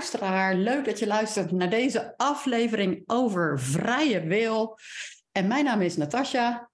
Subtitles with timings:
[0.00, 4.78] Luisteraar, leuk dat je luistert naar deze aflevering over vrije wil.
[5.32, 6.70] En mijn naam is Natasja.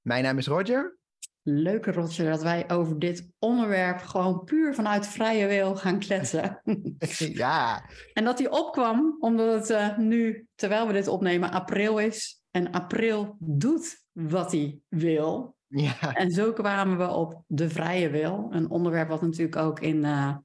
[0.00, 0.96] Mijn naam is Roger.
[1.42, 6.60] Leuke Roger dat wij over dit onderwerp gewoon puur vanuit vrije wil gaan kletsen.
[7.44, 7.84] ja.
[8.12, 12.42] En dat die opkwam omdat het uh, nu, terwijl we dit opnemen, april is.
[12.50, 15.56] En april doet wat hij wil.
[15.66, 16.14] Ja.
[16.14, 18.48] En zo kwamen we op de vrije wil.
[18.50, 20.36] Een onderwerp wat natuurlijk ook in uh,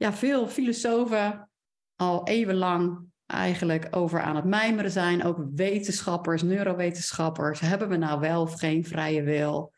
[0.00, 1.50] ja, veel filosofen
[1.96, 5.24] al eeuwenlang eigenlijk over aan het mijmeren zijn.
[5.24, 7.60] Ook wetenschappers, neurowetenschappers.
[7.60, 9.74] Hebben we nou wel of geen vrije wil?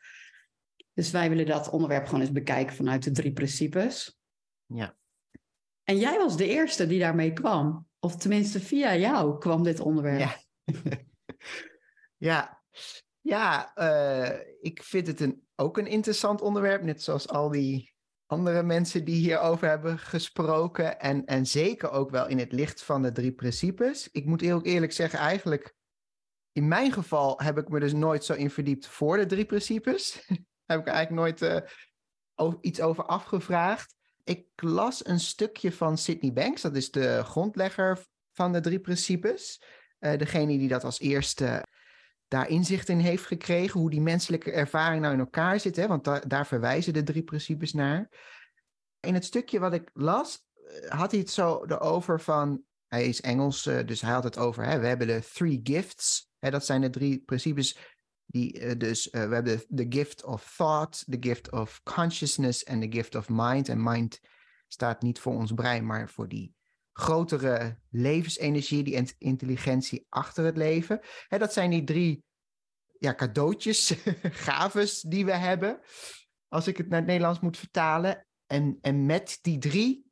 [0.93, 4.17] Dus wij willen dat onderwerp gewoon eens bekijken vanuit de drie principes.
[4.65, 4.95] Ja.
[5.83, 7.87] En jij was de eerste die daarmee kwam.
[7.99, 10.19] Of tenminste, via jou kwam dit onderwerp.
[10.19, 10.37] Ja,
[12.29, 12.61] ja.
[13.21, 16.83] ja uh, ik vind het een, ook een interessant onderwerp.
[16.83, 17.92] Net zoals al die
[18.25, 20.99] andere mensen die hierover hebben gesproken.
[20.99, 24.09] En, en zeker ook wel in het licht van de drie principes.
[24.11, 25.75] Ik moet eerlijk, eerlijk zeggen, eigenlijk
[26.51, 30.25] in mijn geval heb ik me dus nooit zo in verdiept voor de drie principes.
[30.71, 31.63] heb ik eigenlijk nooit
[32.35, 33.95] over, iets over afgevraagd.
[34.23, 39.63] Ik las een stukje van Sydney Banks, dat is de grondlegger van de drie principes.
[39.99, 41.63] Uh, degene die dat als eerste
[42.33, 45.87] daar inzicht in heeft gekregen, hoe die menselijke ervaring nou in elkaar zit, hè?
[45.87, 48.09] want da daar verwijzen de drie principes naar.
[48.99, 50.45] In het stukje wat ik las,
[50.87, 54.79] had hij het zo erover van, hij is Engels, dus hij had het over, hè,
[54.79, 57.77] we hebben de three gifts, hè, dat zijn de drie principes
[58.25, 62.91] die, uh, dus we hebben de gift of thought, de gift of consciousness en de
[62.91, 63.69] gift of mind.
[63.69, 64.19] En mind
[64.67, 66.53] staat niet voor ons brein, maar voor die
[66.93, 70.99] grotere levensenergie, die intelligentie achter het leven.
[71.29, 72.23] Dat zijn die drie
[72.99, 73.93] ja, cadeautjes,
[74.47, 75.79] gaves die we hebben,
[76.47, 78.25] als ik het naar het Nederlands moet vertalen.
[78.45, 80.11] En, en met die drie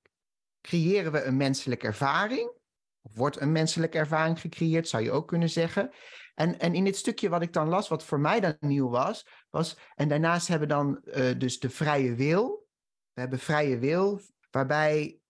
[0.62, 2.60] creëren we een menselijke ervaring.
[3.02, 5.92] Wordt een menselijke ervaring gecreëerd, zou je ook kunnen zeggen.
[6.36, 9.28] En, en in dit stukje wat ik dan las, wat voor mij dan nieuw was,
[9.50, 9.78] was.
[9.96, 12.68] En daarnaast hebben we dan uh, dus de vrije wil.
[13.14, 14.22] We hebben vrije wil,
[14.52, 15.21] waarbij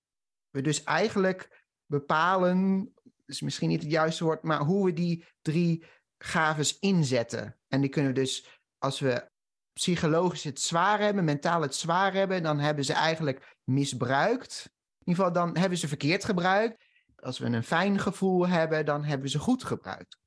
[0.51, 2.91] we dus eigenlijk bepalen,
[3.25, 5.85] is misschien niet het juiste woord, maar hoe we die drie
[6.17, 7.57] gaves inzetten.
[7.67, 9.29] En die kunnen we dus, als we
[9.73, 14.63] psychologisch het zwaar hebben, mentaal het zwaar hebben, dan hebben ze eigenlijk misbruikt.
[14.65, 16.83] In ieder geval, dan hebben ze verkeerd gebruikt.
[17.15, 20.19] Als we een fijn gevoel hebben, dan hebben ze goed gebruikt.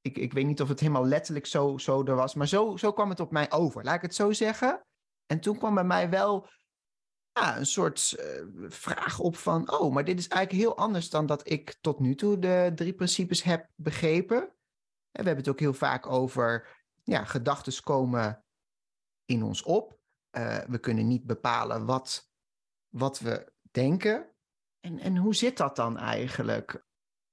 [0.00, 2.92] Ik, ik weet niet of het helemaal letterlijk zo, zo er was, maar zo, zo
[2.92, 3.84] kwam het op mij over.
[3.84, 4.84] Laat ik het zo zeggen.
[5.26, 6.48] En toen kwam bij mij wel
[7.34, 11.26] ja, een soort uh, vraag op van, oh, maar dit is eigenlijk heel anders dan
[11.26, 14.40] dat ik tot nu toe de drie principes heb begrepen.
[15.10, 16.68] En we hebben het ook heel vaak over,
[17.02, 18.44] ja, gedachten komen
[19.24, 19.98] in ons op.
[20.36, 22.30] Uh, we kunnen niet bepalen wat,
[22.88, 24.34] wat we denken.
[24.80, 26.84] En, en hoe zit dat dan eigenlijk?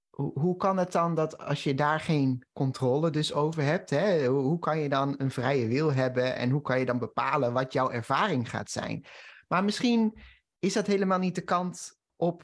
[0.09, 4.27] Hoe, hoe kan het dan dat als je daar geen controle dus over hebt, hè,
[4.27, 7.73] hoe kan je dan een vrije wil hebben en hoe kan je dan bepalen wat
[7.73, 9.05] jouw ervaring gaat zijn?
[9.51, 10.17] Maar misschien
[10.59, 12.43] is dat helemaal niet de kant op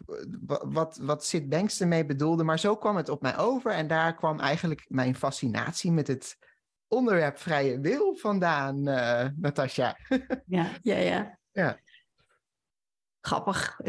[0.70, 4.16] wat, wat Sid Banks ermee bedoelde, maar zo kwam het op mij over en daar
[4.16, 6.38] kwam eigenlijk mijn fascinatie met het
[6.88, 9.98] onderwerp vrije wil vandaan, uh, Natasja.
[10.46, 11.40] ja, ja, ja.
[11.52, 11.80] ja.
[13.22, 13.80] Grappig.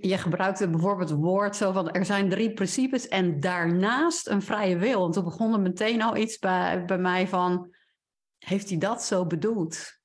[0.00, 4.76] Je gebruikte bijvoorbeeld het woord zo van er zijn drie principes en daarnaast een vrije
[4.76, 5.00] wil.
[5.00, 7.74] Want toen begon er meteen al iets bij, bij mij van,
[8.38, 10.00] heeft hij dat zo bedoeld?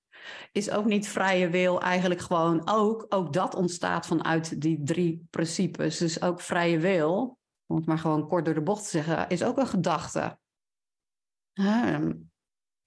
[0.52, 5.98] Is ook niet vrije wil eigenlijk gewoon ook, ook dat ontstaat vanuit die drie principes.
[5.98, 9.44] Dus ook vrije wil, om het maar gewoon kort door de bocht te zeggen, is
[9.44, 10.38] ook een gedachte.
[11.54, 12.32] Um,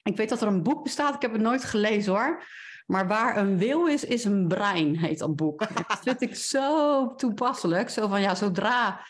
[0.02, 2.44] ik weet dat er een boek bestaat, ik heb het nooit gelezen hoor.
[2.86, 5.58] Maar waar een wil is, is een brein, heet dat boek.
[5.88, 7.90] dat vind ik zo toepasselijk.
[7.90, 9.06] Zo van ja, zodra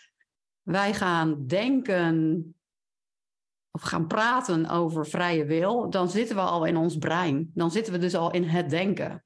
[0.62, 2.54] wij gaan denken
[3.70, 7.50] of gaan praten over vrije wil, dan zitten we al in ons brein.
[7.54, 9.24] Dan zitten we dus al in het denken.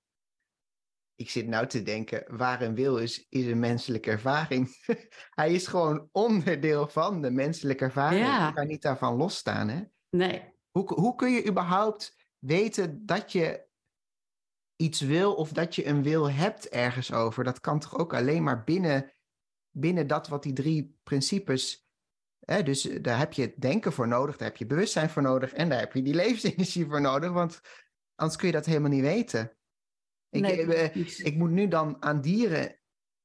[1.17, 4.76] Ik zit nou te denken, waar een wil is, is een menselijke ervaring.
[5.41, 8.26] Hij is gewoon onderdeel van de menselijke ervaring.
[8.26, 8.46] Ja.
[8.46, 9.69] Je kan niet daarvan losstaan.
[9.69, 9.82] Hè?
[10.11, 13.67] Nee, Hoe, hoe kun je überhaupt weten dat je
[14.76, 17.44] iets wil of dat je een wil hebt ergens over?
[17.44, 19.12] Dat kan toch ook alleen maar binnen,
[19.70, 21.83] binnen dat wat die drie principes.
[22.44, 25.23] Hè, dus eh, daar heb je het denken voor nodig, daar heb je bewustzijn voor
[25.23, 27.61] nodig en daar heb je die levensenergie voor nodig, want
[28.14, 29.56] anders kun je dat helemaal niet weten.
[30.29, 32.79] Ik, nee, eh, ik moet nu dan aan dieren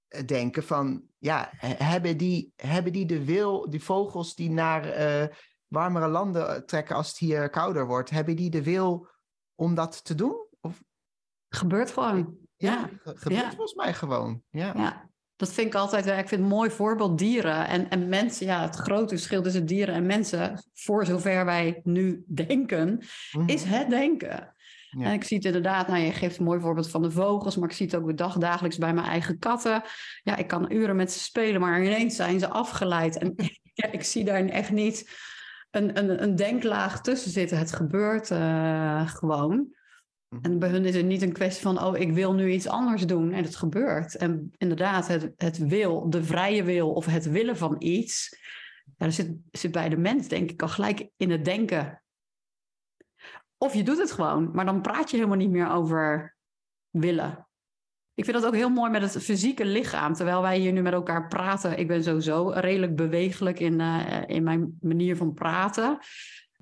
[0.08, 4.86] eh, denken van, ja, he- hebben die, hebben die de wil, die vogels die naar
[4.86, 5.28] eh,
[5.68, 9.08] warmere landen trekken als het hier kouder wordt, hebben die de wil
[9.56, 10.48] om dat te doen?
[10.62, 10.84] Of,
[11.50, 12.38] gebeurt gewoon.
[12.56, 13.50] Ja, ge- gebeurt ja.
[13.50, 14.44] volgens mij gewoon.
[14.50, 14.74] Ja.
[14.76, 15.09] Ja,
[15.40, 16.18] dat vind ik altijd wel.
[16.18, 18.46] Ik vind het een mooi voorbeeld dieren en, en mensen.
[18.46, 23.50] Ja, het grote verschil tussen dieren en mensen, voor zover wij nu denken, Mhm.
[23.50, 24.54] is het denken.
[24.90, 25.06] Ja.
[25.06, 27.70] En ik zie het inderdaad, nou je geeft een mooi voorbeeld van de vogels, maar
[27.70, 29.82] ik zie het ook dag dagelijks bij mijn eigen katten.
[30.24, 33.18] Ja, ik kan uren met ze spelen, maar ineens zijn ze afgeleid.
[33.18, 33.34] En
[33.74, 35.10] ja, ik zie daar echt niet
[35.72, 37.58] een, een, een denklaag tussen zitten.
[37.58, 39.78] Het gebeurt eh, gewoon.
[40.30, 40.44] Mhm.
[40.46, 43.06] En bij hun is het niet een kwestie van, oh, ik wil nu iets anders
[43.06, 43.32] doen.
[43.32, 44.16] En het gebeurt.
[44.16, 48.38] En inderdaad, het, het wil, de vrije wil of het willen van iets,
[48.98, 52.04] ja, dat zit, zit bij de mens, denk ik, al gelijk in het denken.
[53.58, 56.36] Of je doet het gewoon, maar dan praat je helemaal niet meer over
[56.90, 57.48] willen.
[58.14, 60.14] Ik vind dat ook heel mooi met het fysieke lichaam.
[60.14, 61.78] Terwijl wij hier nu met elkaar praten.
[61.78, 65.98] Ik ben sowieso redelijk bewegelijk in, eh, in mijn manier van praten.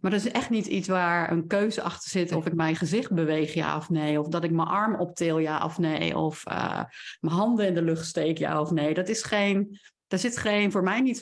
[0.01, 2.31] Maar dat is echt niet iets waar een keuze achter zit.
[2.31, 4.19] Of ik mijn gezicht beweeg, ja of nee.
[4.19, 6.17] Of dat ik mijn arm optil, ja of nee.
[6.17, 6.83] Of eh,
[7.19, 8.93] mijn handen in de lucht steek, ja of nee.
[8.93, 11.21] Dat is geen, daar zit geen, voor mij niet,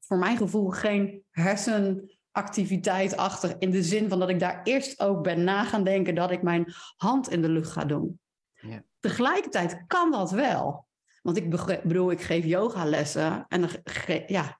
[0.00, 3.56] voor mijn gevoel, geen hersenactiviteit achter.
[3.58, 6.42] In de zin van dat ik daar eerst ook ben na gaan denken dat ik
[6.42, 8.20] mijn hand in de lucht ga doen.
[8.52, 8.82] Ja.
[9.00, 10.86] Tegelijkertijd kan dat wel.
[11.22, 11.50] Want ik
[11.82, 14.59] bedoel, ik geef yogalessen en dan ge- ja,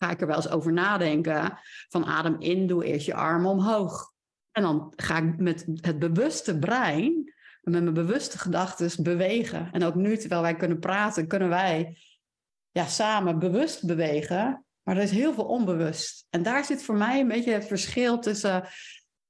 [0.00, 1.58] ga ik er wel eens over nadenken.
[1.88, 4.12] Van adem in, doe eerst je armen omhoog.
[4.52, 9.68] En dan ga ik met het bewuste brein, met mijn bewuste gedachten bewegen.
[9.72, 11.98] En ook nu, terwijl wij kunnen praten, kunnen wij
[12.70, 14.64] ja, samen bewust bewegen.
[14.82, 16.26] Maar er is heel veel onbewust.
[16.30, 18.68] En daar zit voor mij een beetje het verschil tussen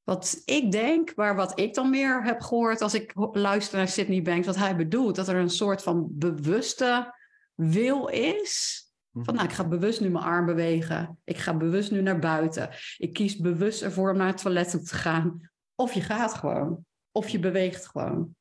[0.02, 4.22] wat ik denk, maar wat ik dan meer heb gehoord als ik luister naar Sydney
[4.22, 5.16] Banks, wat hij bedoelt.
[5.16, 7.14] Dat er een soort van bewuste
[7.54, 8.84] wil is.
[9.12, 11.18] Van nou, ik ga bewust nu mijn arm bewegen.
[11.24, 12.70] Ik ga bewust nu naar buiten.
[12.96, 15.50] Ik kies bewust ervoor om naar het toilet toe te gaan.
[15.74, 16.84] Of je gaat gewoon.
[17.12, 18.36] Of je beweegt gewoon.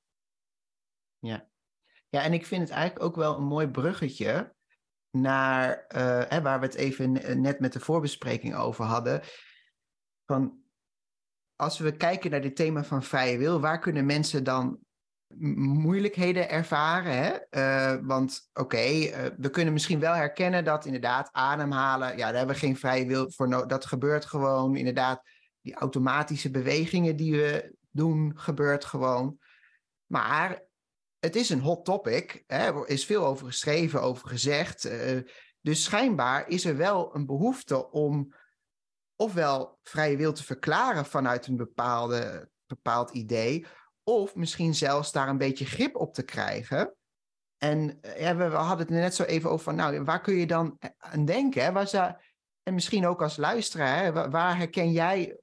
[2.09, 4.53] Ja, en ik vind het eigenlijk ook wel een mooi bruggetje
[5.11, 9.21] naar eh, hè, waar we het even net met de voorbespreking over hadden.
[10.25, 10.61] Van
[11.55, 14.79] als we kijken naar dit thema van vrije wil, waar kunnen mensen dan
[15.37, 17.49] moeilijkheden ervaren?
[17.49, 22.55] Eh, want oké, eh, we kunnen misschien wel herkennen dat inderdaad ademhalen, ja, daar hebben
[22.55, 23.67] we geen vrije wil voor nodig.
[23.67, 24.75] Dat gebeurt gewoon.
[24.75, 25.21] Inderdaad,
[25.61, 29.37] die automatische bewegingen die we doen, gebeurt gewoon.
[30.05, 30.63] Maar
[31.19, 32.43] het is een hot topic.
[32.47, 32.57] Hè?
[32.57, 34.85] Er is veel over geschreven, over gezegd.
[34.85, 35.17] eh,
[35.61, 38.33] dus schijnbaar is er wel een behoefte om
[39.15, 43.65] ofwel vrije wil te verklaren vanuit een bepaalde, bepaald idee,
[44.09, 46.95] of misschien zelfs daar een beetje grip op te krijgen.
[47.57, 50.47] En eh, ja, we, hadden het net zo even over van, nou, waar kun je
[50.47, 51.63] dan aan denken?
[51.63, 51.71] Hè?
[51.71, 52.13] Waar zou,
[52.63, 55.39] en misschien ook als luisteraar, waar, herken jij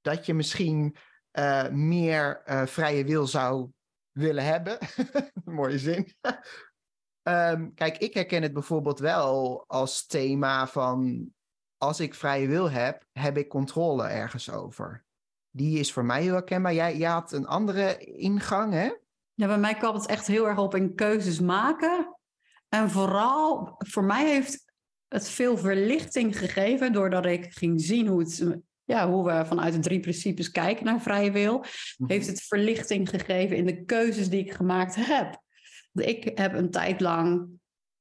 [0.00, 0.96] dat je misschien
[1.30, 3.70] eh, meer eh, vrije wil zou
[4.10, 4.78] willen hebben?
[5.44, 6.08] Mooie zin.
[7.22, 11.30] Ehm, kijk, ik herken het bijvoorbeeld wel als thema van
[11.76, 15.04] als ik vrije wil heb, heb ik controle ergens over.
[15.50, 16.74] Die is voor mij heel herkenbaar.
[16.74, 18.90] Jij, jij had een andere ingang, hè?
[19.34, 22.16] Ja, bij mij kwam het echt heel erg op in keuzes maken.
[22.68, 24.72] En vooral, voor mij heeft
[25.08, 29.78] het veel verlichting gegeven doordat ik ging zien hoe, het, ja, hoe we vanuit de
[29.78, 31.64] drie principes kijken naar vrije wil.
[32.06, 35.42] Heeft het verlichting gegeven in de keuzes die ik gemaakt heb.
[35.92, 37.48] Ik heb een tijd lang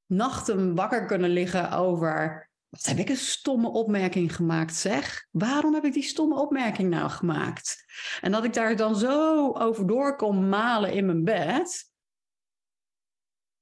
[0.05, 2.48] nachten wakker kunnen liggen over.
[2.69, 5.27] Wat heb ik een stomme opmerking gemaakt, zeg?
[5.31, 7.85] Waarom heb ik die stomme opmerking nou gemaakt?
[8.21, 11.91] En dat ik daar dan zo over door kon malen in mijn bed.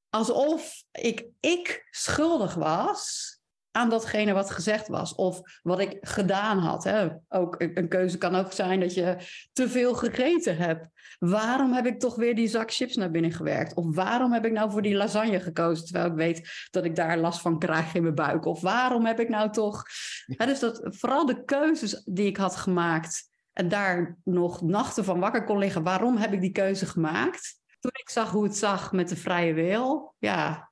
[0.09, 3.35] Alsof ik, ik schuldig was
[3.71, 5.15] aan datgene wat gezegd was.
[5.15, 6.83] Of wat ik gedaan had.
[6.83, 7.09] Hè.
[7.29, 9.17] Ook, een keuze kan ook zijn dat je
[9.53, 10.87] te veel gegeten hebt.
[11.17, 13.73] Waarom heb ik toch weer die zak chips naar binnen gewerkt?
[13.73, 17.17] Of waarom heb ik nou voor die lasagne gekozen, terwijl ik weet dat ik daar
[17.17, 18.45] last van krijg in mijn buik?
[18.45, 19.83] Of waarom heb ik nou toch...
[20.25, 25.43] Dus dat, vooral de keuzes die ik had gemaakt en daar nog nachten van wakker
[25.43, 25.83] kon liggen.
[25.83, 27.61] Waarom heb ik die keuze gemaakt?
[27.79, 30.71] Toen ik zag hoe het zag met de vrije wil, ja,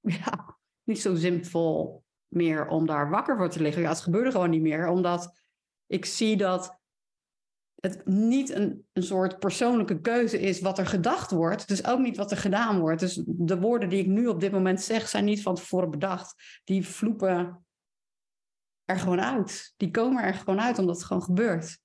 [0.22, 3.82] ja niet zo zinvol meer om daar wakker voor te liggen.
[3.82, 5.40] Ja, het gebeurde gewoon niet meer, omdat
[5.86, 6.77] ik zie dat
[7.80, 11.60] het niet een, een soort persoonlijke keuze is wat er gedacht wordt.
[11.60, 13.00] Het is ook niet wat er gedaan wordt.
[13.00, 16.60] Dus de woorden die ik nu op dit moment zeg, zijn niet van tevoren bedacht.
[16.64, 17.66] Die vloepen
[18.84, 19.74] er gewoon uit.
[19.76, 21.78] Die komen er gewoon uit omdat het gewoon gebeurt.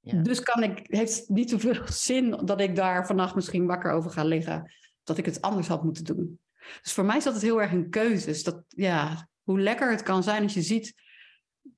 [0.00, 0.22] Ja.
[0.22, 4.10] Dus kan ik, heeft het niet zoveel zin dat ik daar vannacht misschien wakker over
[4.10, 4.72] ga liggen.
[5.02, 6.40] Dat ik het anders had moeten doen.
[6.82, 8.42] Dus voor mij is dat heel erg een keuze.
[8.42, 10.94] Dat, ja, hoe lekker het kan zijn als je ziet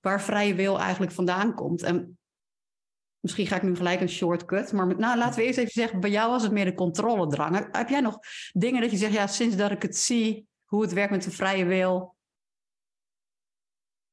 [0.00, 1.83] waar vrije wil eigenlijk vandaan komt.
[1.83, 2.19] En
[3.21, 4.73] misschien ga ik nu gelijk een shortcut.
[4.73, 7.69] Maar nou, laten we eerst even zeggen, bij jou was het meer de controledrang.
[7.76, 8.19] Heb jij nog
[8.52, 11.31] dingen dat je zegt, ja, sinds dat ik het zie, hoe het werkt met de
[11.31, 12.17] vrije wil,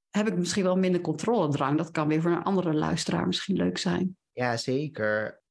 [0.09, 1.77] heb ik misschien wel minder controledrang.
[1.77, 4.17] Dat kan weer voor een andere luisteraar misschien leuk zijn.
[4.31, 5.41] Ja, zeker.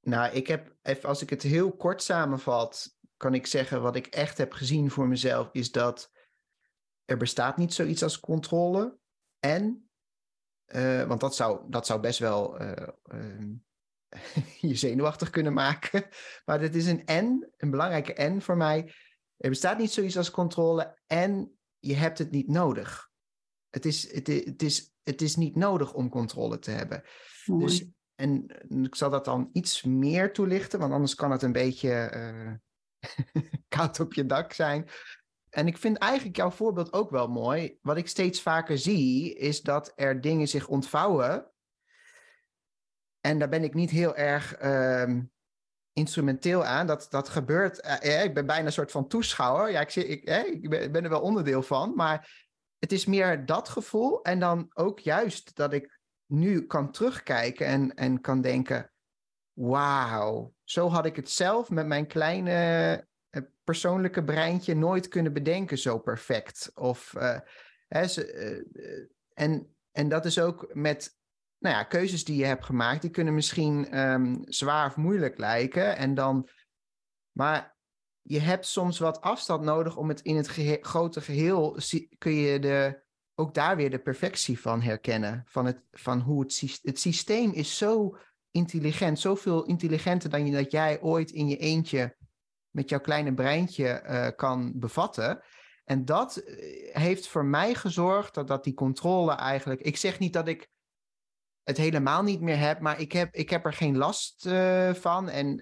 [0.00, 4.06] Nou, ik heb, even, als ik het heel kort samenvat, kan ik zeggen wat ik
[4.06, 6.10] echt heb gezien voor mezelf, is dat
[7.04, 8.98] er bestaat niet zoiets als controle.
[9.46, 9.88] En,
[10.66, 12.72] uh, want dat zou, dat zou best wel uh,
[13.14, 13.46] uh,
[14.70, 16.08] je zenuwachtig kunnen maken.
[16.46, 18.94] Maar dit is een en, een belangrijke en voor mij.
[19.36, 23.10] Er bestaat niet zoiets als controle en je hebt het niet nodig.
[23.70, 27.02] Het is, het, het, is, het is niet nodig om controle te hebben.
[27.44, 27.84] Dus,
[28.14, 28.46] en
[28.84, 33.42] ik zal dat dan iets meer toelichten, want anders kan het een beetje uh,
[33.76, 34.88] koud op je dak zijn.
[35.56, 37.78] En ik vind eigenlijk jouw voorbeeld ook wel mooi.
[37.82, 41.50] Wat ik steeds vaker zie, is dat er dingen zich ontvouwen.
[43.20, 45.20] En daar ben ik niet heel erg uh,
[45.92, 46.86] instrumenteel aan.
[46.86, 47.86] Dat, dat gebeurt.
[48.04, 49.70] Uh, ik ben bijna een soort van toeschouwer.
[49.70, 51.94] Ja, ik, zie, ik, eh, ik ben er wel onderdeel van.
[51.94, 52.46] Maar
[52.78, 54.22] het is meer dat gevoel.
[54.22, 58.92] En dan ook juist dat ik nu kan terugkijken en, en kan denken:
[59.52, 62.52] wauw, zo had ik het zelf met mijn kleine
[62.96, 63.05] eh,
[63.66, 66.70] persoonlijke breintje nooit kunnen bedenken, zo perfect.
[66.74, 67.38] Of, uh,
[67.88, 71.16] hè, uh, en, en dat is ook met
[71.58, 75.96] nou ja, keuzes die je hebt gemaakt, die kunnen misschien um, zwaar of moeilijk lijken.
[75.96, 76.48] En dan,
[77.32, 77.76] maar
[78.22, 80.48] je hebt soms wat afstand nodig om het in het
[80.80, 81.78] grote geheel
[82.18, 83.02] kun je de,
[83.34, 85.42] ook daar weer de perfectie van herkennen.
[85.46, 88.16] Van, het, van hoe het, het systeem is zo
[88.50, 92.16] intelligent, zoveel intelligenter dan je, dat jij ooit in je eentje
[92.76, 95.42] met jouw kleine breintje uh, kan bevatten.
[95.84, 99.80] En dat eh, heeft voor mij gezorgd dat, dat die controle eigenlijk.
[99.80, 100.68] Ik zeg niet dat ik
[101.62, 105.28] het helemaal niet meer heb, maar ik heb, ik heb er geen last uh, van.
[105.28, 105.60] En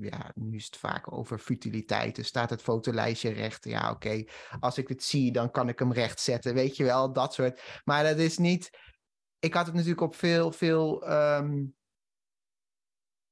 [0.00, 2.24] ja, nu is het vaak over futiliteiten.
[2.24, 3.64] Staat het fotolijstje recht?
[3.64, 4.24] Ja, oké.
[4.60, 6.54] Als ik het zie, dan kan ik hem recht zetten.
[6.54, 7.60] Weet je wel, dat soort.
[7.84, 8.70] Maar dat is niet.
[9.38, 11.74] Ik had het natuurlijk op veel, veel um,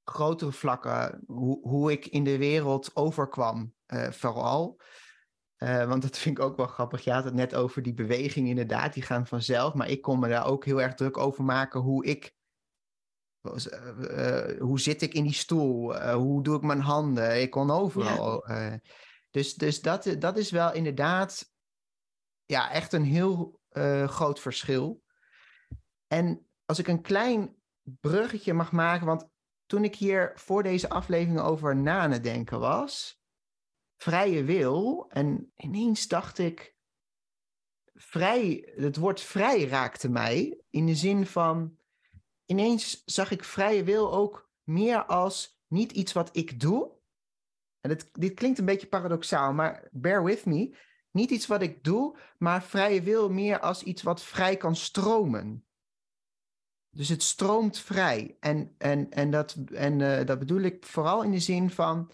[0.04, 1.22] grotere vlakken.
[1.26, 4.80] Hoe, hoe ik in de wereld overkwam, uh, vooral.
[5.58, 7.04] Uh, want dat vind ik ook wel grappig.
[7.04, 9.74] Je had het net over die beweging, inderdaad, die gaan vanzelf.
[9.74, 12.34] Maar ik kon me daar ook heel erg druk over maken hoe ik.
[13.42, 16.02] Uh, hoe zit ik in die stoel?
[16.12, 17.40] hoe doe ik mijn handen?
[17.40, 18.50] Ik kon overal.
[18.50, 18.80] Ja.
[19.30, 21.50] dus dus dat, dat is wel inderdaad
[22.44, 23.60] ja, echt een heel
[24.06, 25.02] groot verschil.
[26.06, 27.56] En als ik een klein
[28.00, 29.31] bruggetje mag maken, want
[29.72, 33.22] toen ik hier voor deze aflevering over na denken was,
[33.96, 35.06] vrije wil.
[35.08, 36.76] En ineens dacht ik,
[37.94, 41.78] vrij, het woord vrij raakte mij in de zin van,
[42.44, 46.92] ineens zag ik vrije wil ook meer als niet iets wat ik doe.
[47.80, 50.76] En dit, dit klinkt een beetje paradoxaal, maar bear with me.
[51.10, 55.66] Niet iets wat ik doe, maar vrije wil meer als iets wat vrij kan stromen.
[56.96, 58.36] Dus het stroomt vrij.
[58.40, 62.12] En, en, en, dat, en uh, dat bedoel ik vooral in de zin van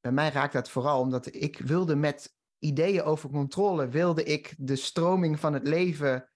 [0.00, 4.76] bij mij raakt dat vooral omdat ik wilde met ideeën over controle, wilde ik de
[4.76, 6.30] stroming van het leven,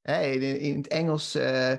[0.00, 1.78] hè, in, in, het Engels uh, uh,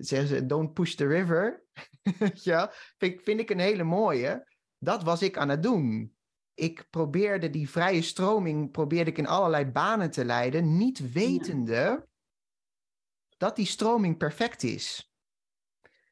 [0.00, 1.64] zeggen ze, don't push the river,
[2.34, 4.48] ja, vind, vind ik een hele mooie.
[4.78, 6.16] Dat was ik aan het doen.
[6.54, 12.08] Ik probeerde die vrije stroming, probeerde ik in allerlei banen te leiden, niet wetende.
[13.42, 15.12] Dat die stroming perfect is.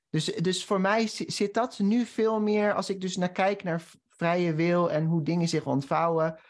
[0.08, 3.82] Dus, dus voor mij zit dat nu veel meer, als ik dus naar kijk naar
[4.08, 6.40] vrije wil en hoe dingen zich ontvouwen,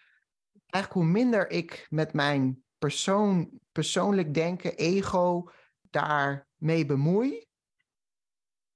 [0.66, 5.50] eigenlijk hoe minder ik met mijn persoon, persoonlijk denken, ego,
[5.90, 7.46] daarmee bemoei,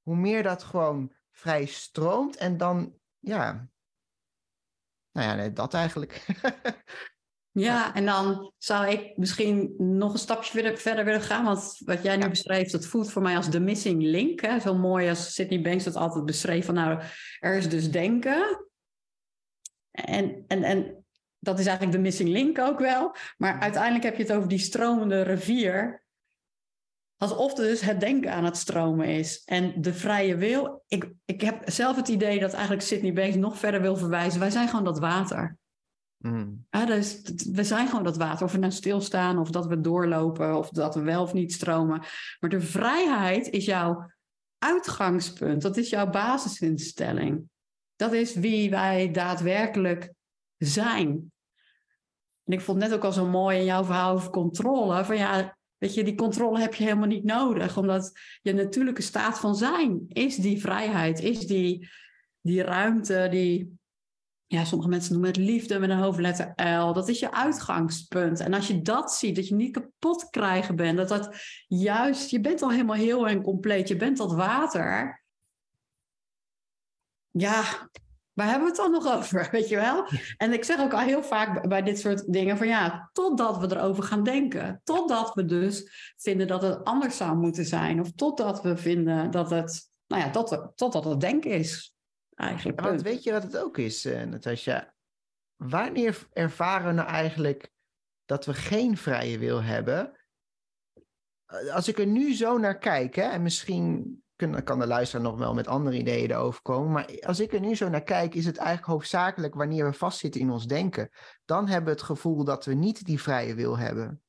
[0.03, 2.37] hoe meer dat gewoon vrij stroomt.
[2.37, 3.69] En dan, ja,
[5.13, 6.27] nou ja, dat eigenlijk.
[7.57, 11.45] Ja, en dan zou ik misschien nog een stapje verder willen gaan.
[11.45, 14.41] Want wat jij nu beschreef, dat voelt voor mij als de missing link.
[14.41, 14.61] Hè?
[14.61, 16.65] Zo mooi als Sydney Banks dat altijd beschreef.
[16.65, 17.03] Van nou,
[17.41, 18.67] er is dus denken.
[19.91, 21.05] En, en, en
[21.39, 23.15] dat is eigenlijk de missing link ook wel.
[23.37, 26.05] Maar uiteindelijk heb je het over die stromende rivier.
[27.17, 29.43] Alsof dus het denken aan het stromen is.
[29.45, 30.85] En de vrije wil.
[30.89, 34.41] Ik, ik heb zelf het idee dat eigenlijk Sydney Banks nog verder wil verwijzen.
[34.41, 35.59] Wij zijn gewoon dat water.
[36.27, 36.67] Mm.
[36.71, 37.21] Ja, dus,
[37.53, 38.45] we zijn gewoon dat water.
[38.45, 42.03] Of we nou stilstaan, of dat we doorlopen, of dat we wel of niet stromen.
[42.41, 44.11] Maar de vrijheid is jouw
[44.59, 45.63] uitgangspunt.
[45.63, 47.49] Dat is jouw basisinstelling.
[47.97, 50.13] Dat is wie wij daadwerkelijk
[50.57, 51.33] zijn.
[52.45, 55.05] En ik vond net ook al zo mooi in jouw verhaal over controle.
[55.05, 57.77] Van ja, weet je, die controle heb je helemaal niet nodig.
[57.77, 61.89] Omdat je natuurlijke staat van zijn is die vrijheid, is die,
[62.41, 63.79] die ruimte, die,
[64.55, 66.93] ja, sommige mensen noemen het liefde met een hoofdletter L.
[66.93, 68.41] Dat is je uitgangspunt.
[68.41, 72.41] En als je dat ziet, dat je niet kapot krijgen bent, dat dat juist, je
[72.41, 75.23] bent al helemaal heel en compleet, je bent dat water.
[77.31, 77.63] Ja,
[78.33, 80.07] waar hebben we het dan nog over, weet je wel?
[80.37, 83.77] En ik zeg ook al heel vaak bij dit soort dingen van ja, totdat we
[83.77, 84.81] erover gaan denken.
[84.85, 88.01] Totdat we dus vinden dat het anders zou moeten zijn.
[88.01, 91.94] Of totdat we vinden dat het, nou ja, tot, totdat het denken is
[92.35, 92.81] eigenlijk.
[92.81, 94.95] want weet je wat het ook is, uh, Natasja?
[95.57, 97.71] Wanneer ervaren we nou eigenlijk
[98.25, 100.13] dat we geen vrije wil hebben?
[101.47, 104.19] Eh, als ik er nu zo naar kijk, hè, en misschien
[104.65, 107.75] kan de luisteraar nog wel met andere ideeën erover komen, maar als ik er nu
[107.75, 111.11] zo naar kijk, is het eigenlijk hoofdzakelijk wanneer we vastzitten in ons denken.
[111.45, 114.23] Dan hebben we het gevoel dat we niet die vrije wil hebben.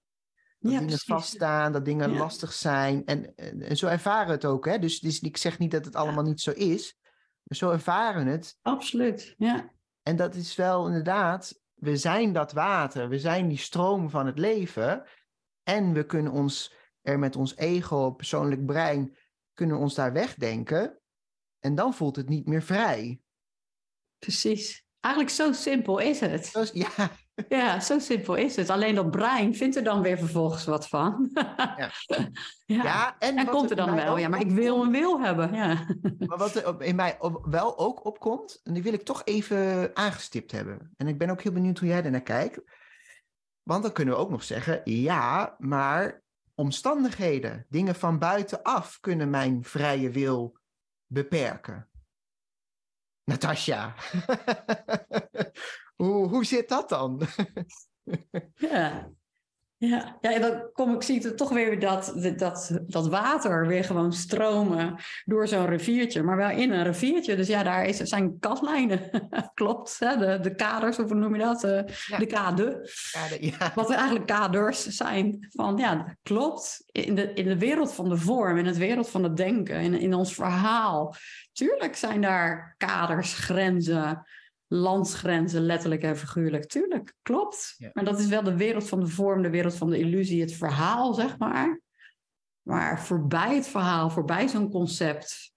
[0.60, 3.06] Dat ja, dingen vaststaan, dat dingen lastig zijn.
[3.06, 4.66] En, en, zo ervaren we het ook.
[4.66, 4.80] Hè?
[4.80, 6.98] Dus, dus ik zeg niet dat het allemaal niet zo is.
[7.46, 8.60] Zo ervaren het.
[8.62, 9.74] Absoluut, ja.
[10.04, 14.38] En dat is wel inderdaad, we zijn dat water, we zijn die stroom van het
[14.38, 15.04] leven.
[15.64, 19.18] En we kunnen ons er met ons ego, persoonlijk brein,
[19.54, 21.00] kunnen ons daar wegdenken.
[21.60, 23.22] En dan voelt het niet meer vrij.
[24.20, 24.86] Precies.
[25.00, 26.52] Eigenlijk zo simpel is het.
[26.74, 27.12] ja,
[27.50, 28.70] ja, zo simpel is het.
[28.70, 31.30] Alleen dat brein vindt er dan weer vervolgens wat van.
[31.34, 31.76] Ja,
[32.66, 32.84] ja.
[32.84, 34.18] ja en, komt er dan wel.
[34.18, 35.54] Ja, maar ik wil een wil hebben.
[35.54, 35.86] Ja.
[36.28, 40.52] Maar wat er in mij wel ook opkomt, en die wil ik toch even aangestipt
[40.52, 40.94] hebben.
[40.98, 42.62] En ik ben ook heel benieuwd hoe jij er naar kijkt.
[43.64, 46.24] Want dan kunnen we ook nog zeggen, ja, maar
[46.56, 50.58] omstandigheden, dingen van buitenaf kunnen mijn vrije wil
[51.06, 51.90] beperken.
[53.24, 53.96] Natasja.
[55.96, 57.22] hoe, hoe zit dat dan?
[58.56, 59.10] ja.
[59.78, 64.14] Ja, ja, dan kom ik, zie ik toch weer dat, dat, dat water weer gewoon
[64.14, 66.24] stromen door zo'n riviertje.
[66.24, 67.36] Maar wel in een riviertje.
[67.36, 69.10] Dus ja, daar is, zijn kaslijnen.
[69.54, 70.18] Klopt, hè?
[70.18, 71.62] De, de kaders, of hoe noem je dat?
[71.62, 72.90] De kade.
[73.12, 73.72] kade ja.
[73.76, 75.48] Wat eigenlijk kaders zijn.
[75.50, 76.84] Van ja, dat klopt.
[76.92, 79.94] In de, in de wereld van de vorm, in het wereld van het denken, in,
[79.94, 81.16] in ons verhaal.
[81.52, 84.26] Tuurlijk zijn daar kaders, grenzen
[84.68, 86.66] landsgrenzen, letterlijk en figuurlijk.
[86.66, 87.76] Tuurlijk, klopt.
[87.94, 90.54] Maar dat is wel de wereld van de vorm, de wereld van de illusie, het
[90.54, 91.82] verhaal, zeg maar.
[92.62, 95.54] Maar voorbij het verhaal, voorbij zo'n concept.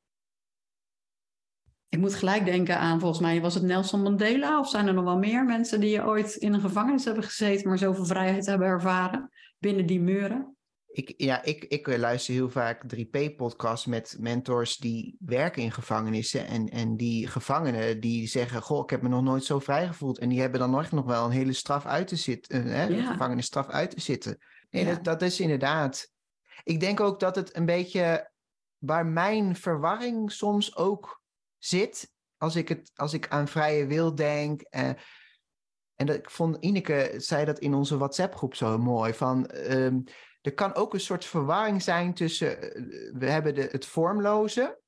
[1.89, 5.05] Ik moet gelijk denken aan, volgens mij was het Nelson Mandela, of zijn er nog
[5.05, 9.31] wel meer mensen die ooit in een gevangenis hebben gezeten, maar zoveel vrijheid hebben ervaren
[9.59, 10.58] binnen die muren?
[10.91, 16.47] Ik, ja, ik, ik luister heel vaak 3P-podcasts met mentors die werken in gevangenissen.
[16.47, 20.19] En, en die gevangenen die zeggen: Goh, ik heb me nog nooit zo vrij gevoeld.
[20.19, 22.65] En die hebben dan nog, nog wel een hele straf uit te zitten.
[22.65, 23.11] Hè, ja.
[23.11, 24.39] gevangenisstraf uit te zitten.
[24.71, 26.13] Nee, dat, dat is inderdaad.
[26.65, 28.31] Ik denk ook dat het een beetje
[28.79, 31.23] waar mijn verwarring soms ook
[31.59, 32.11] zit.
[32.37, 34.61] Als ik, het, als ik aan vrije wil denk.
[34.61, 34.91] Eh,
[35.95, 39.15] en dat, ik vond Ineke zei dat in onze WhatsApp-groep zo mooi.
[39.15, 39.47] Van.
[39.47, 40.01] Ehm,
[40.41, 44.81] er kan ook een soort verwarring zijn tussen, eh, we hebben de, het vormloze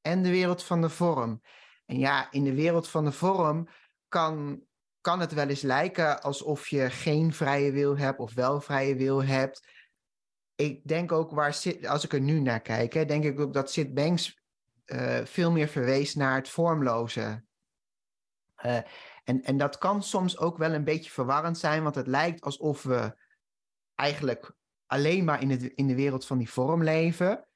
[0.00, 1.42] en de wereld van de vorm.
[1.86, 3.68] En ja, in de wereld van de vorm
[4.08, 4.62] kan,
[5.00, 9.24] kan het wel eens lijken alsof je geen vrije wil hebt of wel vrije wil
[9.24, 9.68] hebt.
[10.54, 13.70] Ik denk ook, waar als ik er nu naar kijk, hè, denk ik ook dat
[13.70, 14.40] Sid Banks
[14.86, 17.44] uh, veel meer verwees naar het vormloze.
[18.64, 18.78] Uh,
[19.24, 22.82] en, en dat kan soms ook wel een beetje verwarrend zijn, want het lijkt alsof
[22.82, 23.16] we
[23.94, 24.54] eigenlijk
[24.86, 27.48] alleen maar in, het, in de wereld van die vorm leven.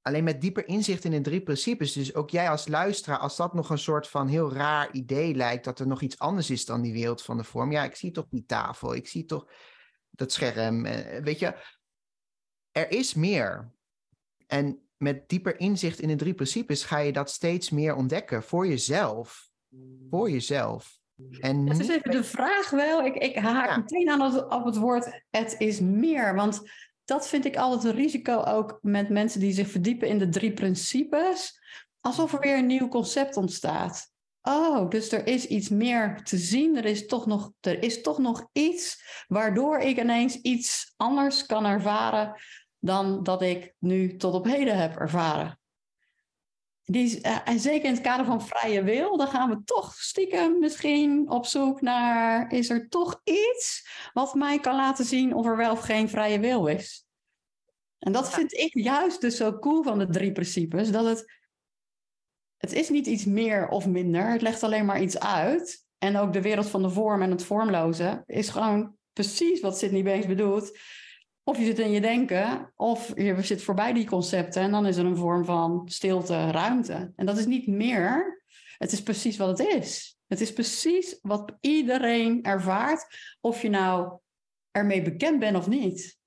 [0.00, 3.54] alleen met dieper inzicht in de drie principes, dus ook jij als luisteraar, als dat
[3.54, 6.82] nog een soort van heel raar idee lijkt, dat er nog iets anders is dan
[6.82, 7.72] die wereld van de vorm.
[7.72, 9.50] Ja, ik zie toch die tafel, ik zie toch
[10.10, 10.84] dat scherm.
[10.86, 11.54] eh, Weet je,
[12.70, 13.74] er is meer.
[14.46, 18.66] En met dieper inzicht in de drie principes ga je dat steeds meer ontdekken voor
[18.66, 19.50] jezelf.
[20.10, 20.98] Voor jezelf.
[21.40, 23.04] En Dat is even de vraag wel.
[23.04, 23.76] Ik, ik haak Ja.
[23.76, 26.34] meteen aan het, op het woord het is meer.
[26.34, 26.60] Want
[27.04, 30.52] dat vind ik altijd een risico ook met mensen die zich verdiepen in de drie
[30.52, 31.60] principes.
[32.00, 34.14] Alsof er weer een nieuw concept ontstaat.
[34.42, 36.76] Oh, dus er is iets meer te zien.
[36.76, 41.64] Er is toch nog, er is toch nog iets waardoor ik ineens iets anders kan
[41.64, 42.40] ervaren
[42.78, 45.58] dan dat ik nu tot op heden heb ervaren.
[46.88, 50.58] Die, eh, en zeker in het kader van vrije wil, dan gaan we toch stiekem
[50.58, 55.56] misschien op zoek naar, is er toch iets wat mij kan laten zien of er
[55.56, 57.06] wel of geen vrije wil is?
[57.98, 61.32] En dat vind ik juist dus zo cool van de drie principes, dat het,
[62.56, 65.84] het is niet iets meer of minder, het legt alleen maar iets uit.
[65.98, 70.02] En ook de wereld van de vorm en het vormloze is gewoon precies wat Sydney
[70.02, 70.78] Banks bedoelt.
[71.48, 74.96] Of je zit in je denken, of je zit voorbij die concepten en dan is
[74.96, 77.12] er een vorm van stilte, ruimte.
[77.16, 78.42] En dat is niet meer,
[78.78, 80.18] het is precies wat het is.
[80.26, 83.06] Het is precies wat iedereen ervaart,
[83.40, 84.18] of je nou
[84.70, 86.18] ermee bekend bent of niet.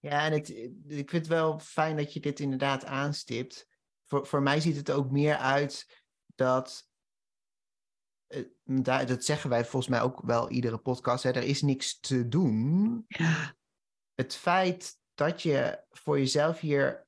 [0.00, 0.48] Ja, en ik,
[0.88, 3.68] ik vind het wel fijn dat je dit inderdaad aanstipt.
[4.04, 6.02] Voor, voor mij ziet het ook meer uit
[6.34, 6.88] dat.
[8.26, 11.22] eh, daar- Dat zeggen wij volgens mij ook wel iedere podcast.
[11.22, 13.04] Hè, er is niks te doen.
[13.08, 13.56] Ja,
[14.18, 17.06] Het feit dat je voor jezelf hier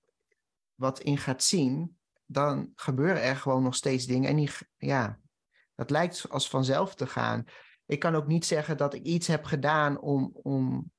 [0.75, 4.29] wat in gaat zien, dan gebeuren er gewoon nog steeds dingen.
[4.29, 5.21] En die, ja,
[5.75, 7.45] dat lijkt als vanzelf te gaan.
[7.87, 10.93] Ik kan ook niet zeggen dat ik iets heb gedaan om, om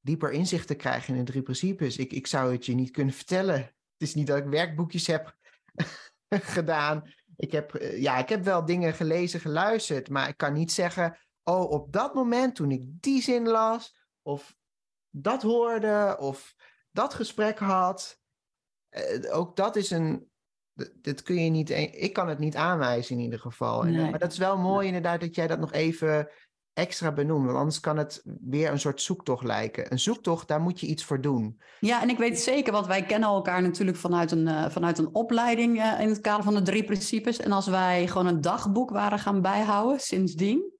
[0.00, 1.96] dieper inzicht te krijgen in de drie principes.
[1.96, 3.58] Ik, ik zou het je niet kunnen vertellen.
[3.58, 5.36] Het is niet dat ik werkboekjes heb
[6.28, 7.12] gedaan.
[7.36, 11.18] Ik heb, eh, ja, ik heb wel dingen gelezen, geluisterd, maar ik kan niet zeggen,
[11.42, 14.56] oh, op dat moment toen ik die zin las, of
[15.18, 16.54] dat hoorde, of
[16.90, 18.18] dat gesprek had.
[18.88, 20.30] eh, ook dat is een.
[20.94, 21.70] Dit kun je niet.
[21.70, 23.84] Ik kan het niet aanwijzen in ieder geval.
[23.86, 24.10] En, eh.
[24.10, 26.28] Maar dat is wel mooi inderdaad dat jij dat nog even
[26.72, 27.44] extra benoemt.
[27.46, 29.92] Want anders kan het weer een soort zoektocht lijken.
[29.92, 31.60] Een zoektocht, daar moet je iets voor doen.
[31.80, 35.14] Ja, en ik weet zeker, want wij kennen elkaar natuurlijk vanuit een, eh, vanuit een
[35.14, 37.38] opleiding in het kader van de drie principes.
[37.38, 40.72] En als wij gewoon een dagboek waren gaan bijhouden sindsdien,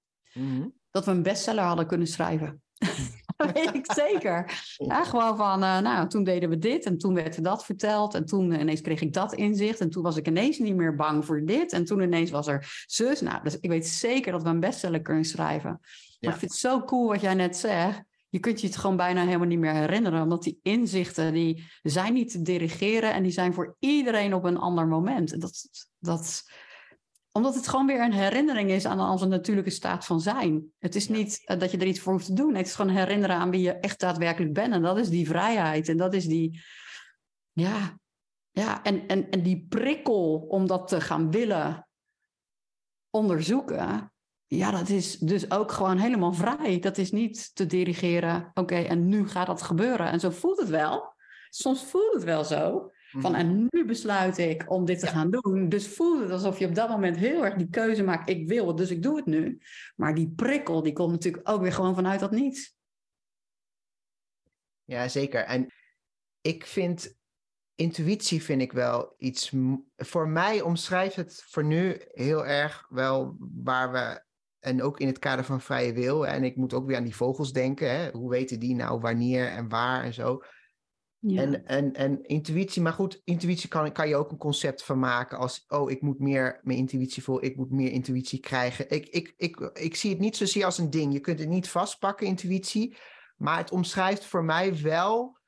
[0.91, 2.63] dat we een bestseller hadden kunnen schrijven.
[3.37, 4.65] dat weet ik zeker.
[4.77, 8.15] Ja, gewoon van, eh, nou, toen deden we dit en toen werd er dat verteld.
[8.15, 9.81] En toen eh, ineens kreeg ik dat inzicht.
[9.81, 11.73] En toen was ik ineens niet meer bang voor dit.
[11.73, 13.21] En toen ineens was er zus.
[13.21, 15.81] Nou, dus ik weet zeker dat we een bestseller kunnen schrijven.
[16.21, 18.03] Maar ik vind het zo cool wat jij net zegt.
[18.29, 20.23] Je kunt je het gewoon bijna helemaal niet meer herinneren.
[20.23, 23.15] Omdat die inzichten, die zijn niet te dirigeren.
[23.15, 25.33] En die zijn voor iedereen op een ander moment.
[25.33, 25.69] En dat,
[25.99, 26.43] dat,
[27.37, 30.73] omdat het gewoon weer een herinnering is aan onze natuurlijke staat van zijn.
[30.79, 32.55] Het is niet eh, dat je er iets voor hoeft te doen.
[32.55, 34.73] Het is gewoon herinneren aan wie je echt daadwerkelijk bent.
[34.73, 35.89] En dat is die vrijheid.
[35.89, 36.61] En dat is die.
[37.53, 37.99] Ja,
[38.51, 41.89] ja en, en, en die prikkel om dat te gaan willen
[43.11, 44.13] onderzoeken.
[44.47, 46.79] Ja, dat is dus ook gewoon helemaal vrij.
[46.79, 48.51] Dat is niet te dirigeren.
[48.55, 50.11] Oké, en nu gaat dat gebeuren.
[50.11, 51.15] En zo voelt het wel.
[51.49, 52.91] Soms voelt het wel zo.
[53.19, 55.13] Van en nu besluit ik om dit te Ja.
[55.13, 55.69] gaan doen.
[55.69, 58.29] Dus voelt het alsof je op dat moment heel erg die keuze maakt.
[58.29, 59.61] Ik wil het, dus ik doe het nu.
[59.97, 62.75] Maar die prikkel, die komt natuurlijk ook weer gewoon vanuit dat niets.
[64.85, 65.45] Ja, zeker.
[65.45, 65.73] En
[66.41, 67.17] ik vind
[67.75, 69.53] intuïtie vind ik wel iets.
[69.97, 74.25] Voor mij omschrijft het voor nu heel erg wel waar we.
[74.59, 76.27] En ook in het kader van vrije wil.
[76.27, 77.91] En ik moet ook weer aan die vogels denken.
[77.91, 78.11] Hè?
[78.11, 80.43] Hoe weten die nou wanneer en waar en zo.
[81.21, 85.39] En, en, en intuïtie, maar goed, intuïtie kan, kan je ook een concept van maken
[85.39, 88.91] als, oh, ik moet meer mijn intuïtie volgen, ik moet meer intuïtie krijgen.
[88.91, 91.13] Ik, ik, ik, ik zie het niet zozeer als een ding.
[91.13, 92.97] Je kunt het niet vastpakken, intuïtie,
[93.37, 95.39] maar het omschrijft voor mij wel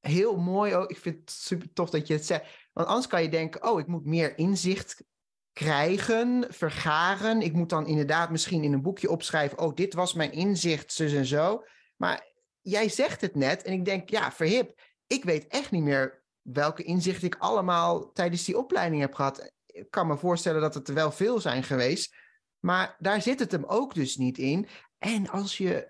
[0.00, 0.76] heel mooi.
[0.76, 2.70] Oh, ik vind het super tof dat je het zegt.
[2.72, 5.04] Want anders kan je denken, oh, ik moet meer inzicht
[5.52, 7.42] krijgen, vergaren.
[7.42, 11.12] Ik moet dan inderdaad misschien in een boekje opschrijven, oh, dit was mijn inzicht, zus
[11.12, 11.64] en zo.
[11.96, 12.26] Maar
[12.60, 16.82] jij zegt het net en ik denk, ja, verhip ik weet echt niet meer welke
[16.82, 19.52] inzichten ik allemaal tijdens die opleiding heb gehad.
[19.66, 22.16] Ik kan me voorstellen dat het er wel veel zijn geweest.
[22.58, 24.68] Maar daar zit het hem ook dus niet in.
[24.98, 25.88] En als je,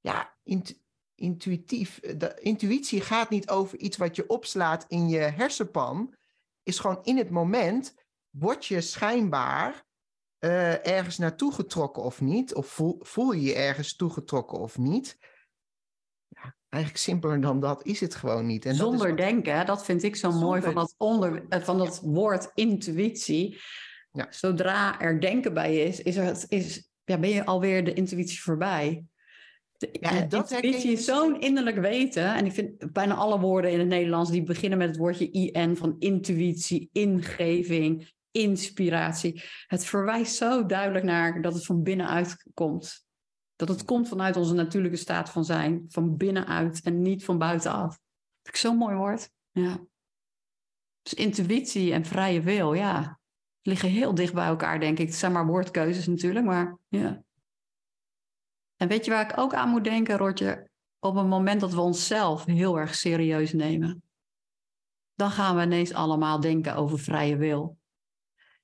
[0.00, 0.80] ja, int-
[1.14, 6.14] intuïtief, de intuïtie gaat niet over iets wat je opslaat in je hersenpan.
[6.62, 7.94] Is gewoon in het moment,
[8.30, 9.84] word je schijnbaar
[10.38, 12.54] eh, ergens naartoe getrokken of niet?
[12.54, 15.18] Of voel, voel je je ergens toegetrokken of niet?
[16.72, 18.64] Eigenlijk simpeler dan dat is het gewoon niet.
[18.64, 19.32] En Zonder dat is wat...
[19.32, 23.60] denken, dat vind ik zo mooi van dat, onder, eh, van dat woord intuïtie.
[24.12, 24.26] Ja.
[24.30, 29.04] Zodra er denken bij is, is, er, is ja, ben je alweer de intuïtie voorbij.
[29.76, 32.34] De, Ja, en dat intuïtie is zo'n innerlijk weten.
[32.34, 35.76] En ik vind bijna alle woorden in het Nederlands die beginnen met het woordje in
[35.76, 39.42] van intuïtie, ingeving, inspiratie.
[39.66, 43.06] Het verwijst zo duidelijk naar dat het van binnenuit komt.
[43.66, 47.98] Dat het komt vanuit onze natuurlijke staat van zijn, van binnenuit en niet van buitenaf.
[48.42, 49.30] Vind ik zo'n mooi woord.
[49.50, 49.84] Ja.
[51.02, 53.20] Dus intuïtie en vrije wil, ja,
[53.60, 55.06] liggen heel dicht bij elkaar, denk ik.
[55.06, 57.22] Het zijn maar woordkeuzes natuurlijk, maar ja.
[58.76, 60.70] En weet je waar ik ook aan moet denken, Roger?
[60.98, 64.02] Op het moment dat we onszelf heel erg serieus nemen,
[65.14, 67.78] dan gaan we ineens allemaal denken over vrije wil.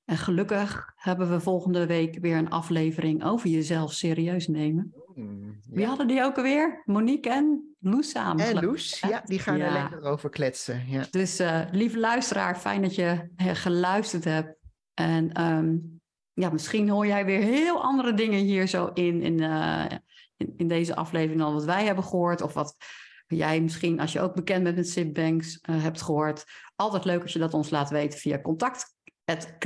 [0.09, 4.93] En gelukkig hebben we volgende week weer een aflevering over jezelf serieus nemen.
[5.13, 6.81] Hmm, Wie hadden die ook alweer?
[6.85, 8.45] Monique en Loes samen.
[8.45, 8.63] En.
[8.63, 10.83] Loes, ja, die gaan er lekker over kletsen.
[10.87, 11.05] Ja.
[11.11, 14.55] Dus eh, lieve luisteraar, fijn dat je eh, geluisterd hebt.
[14.93, 15.77] En ehm,
[16.33, 19.85] ja, misschien hoor jij weer heel andere dingen hier zo in, in, eh,
[20.37, 22.41] in, in deze aflevering dan wat wij hebben gehoord.
[22.41, 22.75] Of wat
[23.27, 26.45] jij misschien, als je ook bekend bent met Sipbanks, eh hebt gehoord.
[26.75, 28.97] Altijd leuk als je dat ons laat weten via contact.
[29.29, 29.57] Het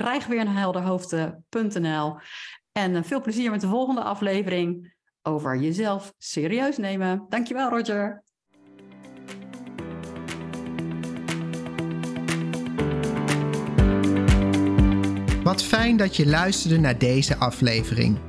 [2.71, 7.25] En eh, veel plezier met de volgende aflevering over jezelf serieus nemen.
[7.29, 8.23] Dankjewel Roger.
[15.43, 18.19] Wat fijn dat je luisterde naar deze aflevering.